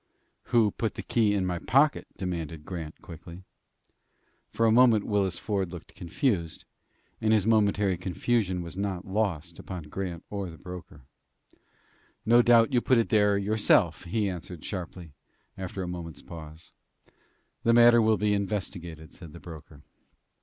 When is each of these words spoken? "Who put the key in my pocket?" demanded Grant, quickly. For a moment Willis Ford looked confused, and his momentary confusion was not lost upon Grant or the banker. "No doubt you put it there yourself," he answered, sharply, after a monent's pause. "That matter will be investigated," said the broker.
"Who 0.45 0.71
put 0.71 0.95
the 0.95 1.03
key 1.03 1.35
in 1.35 1.45
my 1.45 1.59
pocket?" 1.59 2.07
demanded 2.17 2.65
Grant, 2.65 3.03
quickly. 3.03 3.43
For 4.49 4.65
a 4.65 4.71
moment 4.71 5.05
Willis 5.05 5.37
Ford 5.37 5.71
looked 5.71 5.93
confused, 5.93 6.65
and 7.21 7.31
his 7.31 7.45
momentary 7.45 7.97
confusion 7.97 8.63
was 8.63 8.75
not 8.75 9.05
lost 9.05 9.59
upon 9.59 9.83
Grant 9.93 10.25
or 10.31 10.49
the 10.49 10.57
banker. 10.57 11.03
"No 12.25 12.41
doubt 12.41 12.73
you 12.73 12.81
put 12.81 12.97
it 12.97 13.09
there 13.09 13.37
yourself," 13.37 14.05
he 14.05 14.27
answered, 14.27 14.65
sharply, 14.65 15.13
after 15.55 15.83
a 15.83 15.87
monent's 15.87 16.23
pause. 16.23 16.71
"That 17.63 17.73
matter 17.75 18.01
will 18.01 18.17
be 18.17 18.33
investigated," 18.33 19.13
said 19.13 19.33
the 19.33 19.39
broker. 19.39 19.83